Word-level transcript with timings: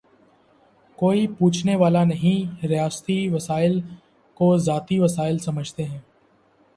کوئی 0.95 1.27
پوچھنے 1.27 1.75
والا 1.75 2.03
نہیں، 2.03 2.65
ریاستی 2.67 3.29
وسائل 3.29 3.79
کوذاتی 4.33 4.99
وسائل 4.99 5.37
سمجھتے 5.37 5.83
ہیں۔ 5.85 5.99